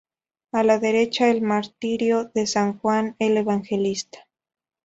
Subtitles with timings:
[0.51, 4.27] A la derecha, el martirio de san Juan el Evangelista.